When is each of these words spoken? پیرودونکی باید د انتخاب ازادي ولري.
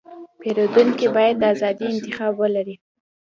پیرودونکی 0.39 1.07
باید 1.15 1.35
د 1.39 1.43
انتخاب 1.43 2.33
ازادي 2.35 2.39
ولري. 2.41 2.75